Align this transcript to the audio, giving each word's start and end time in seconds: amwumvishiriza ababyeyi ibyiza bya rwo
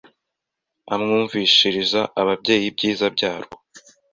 amwumvishiriza 0.93 2.01
ababyeyi 2.21 2.65
ibyiza 2.71 3.05
bya 3.15 3.33
rwo 3.43 3.55